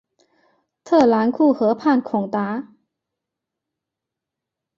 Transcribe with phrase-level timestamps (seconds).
[0.83, 2.73] 特兰库河畔孔达。